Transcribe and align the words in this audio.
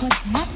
Pues 0.00 0.12
más 0.32 0.49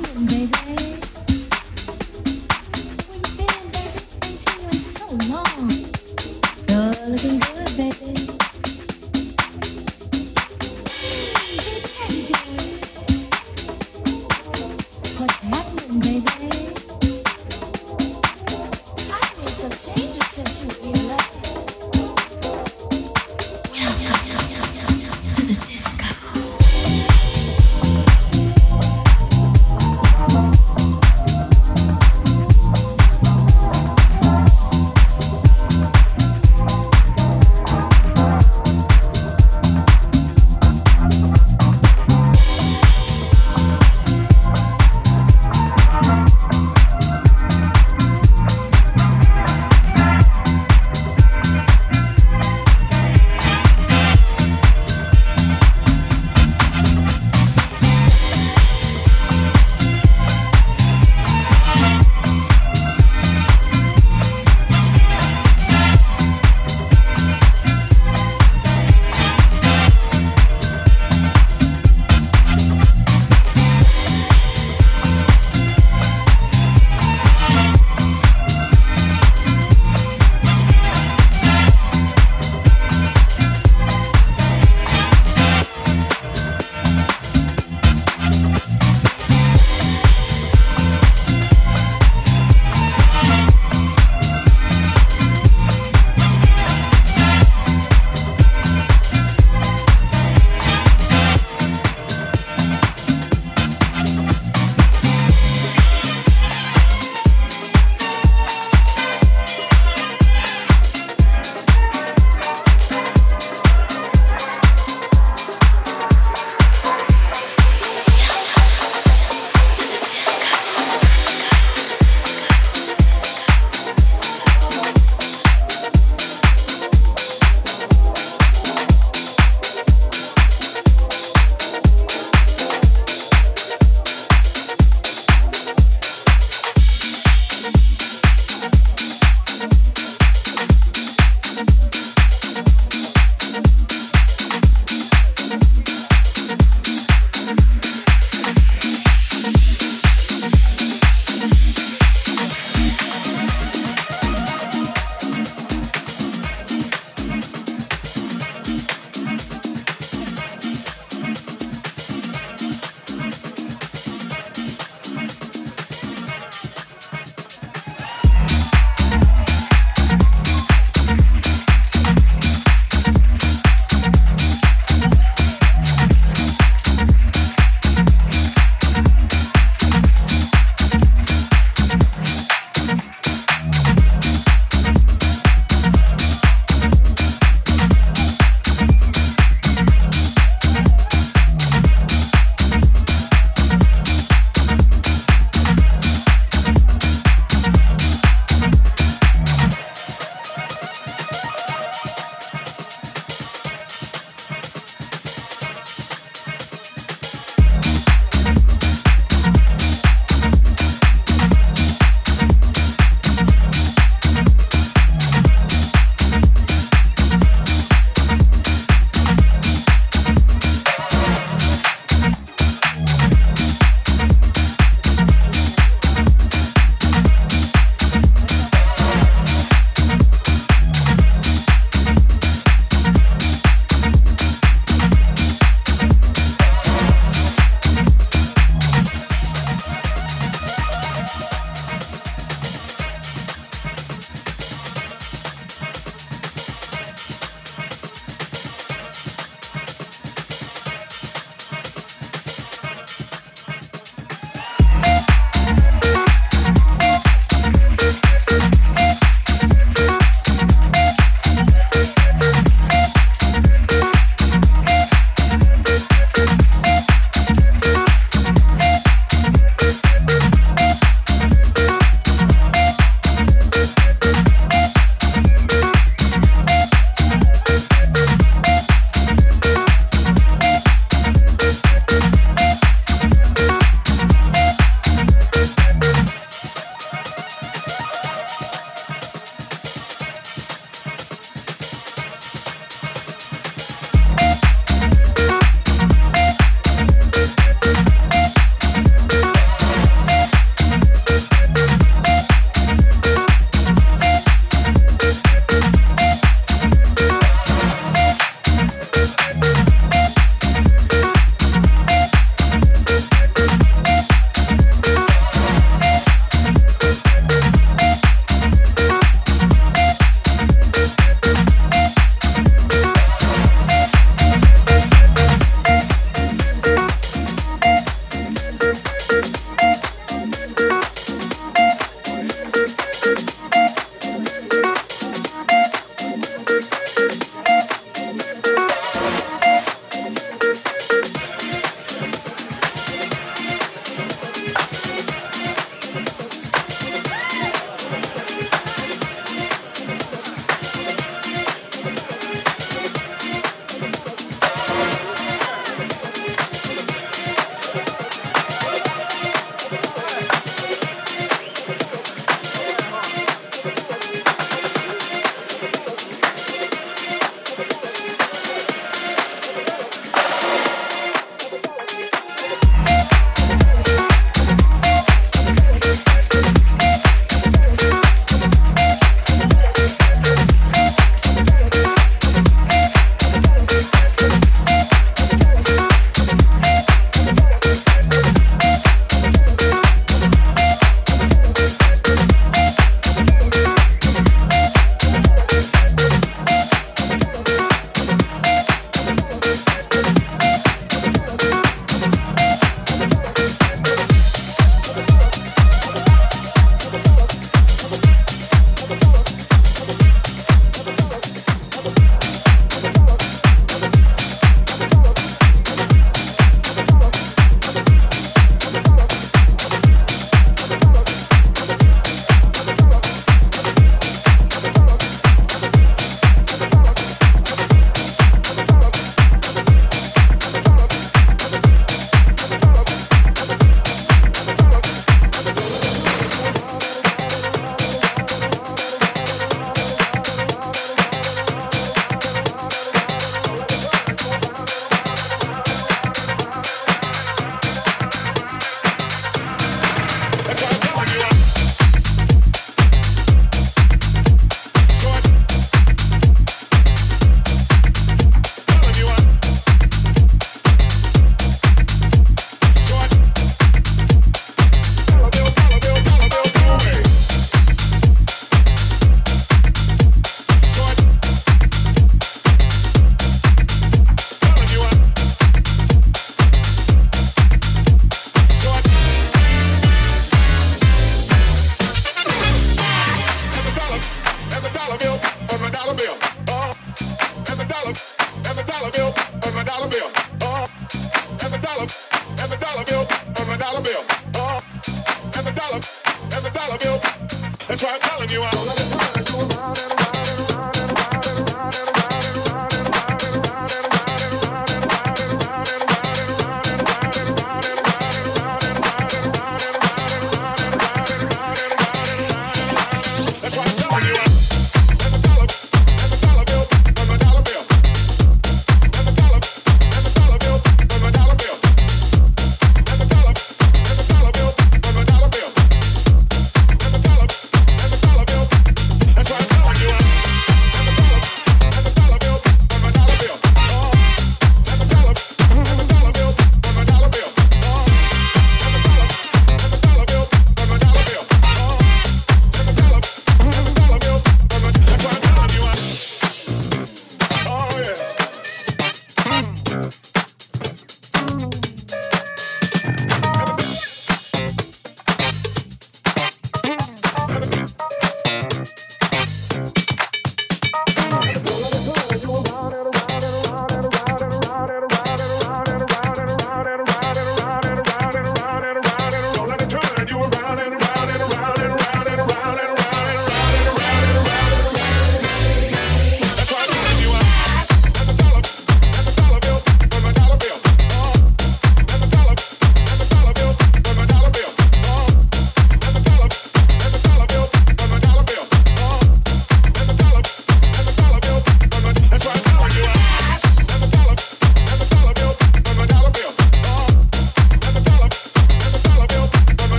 That's 497.94 498.02
why 498.02 498.14
I'm 498.14 498.20
telling 498.22 498.50
you 498.50 498.64
out. 498.64 500.23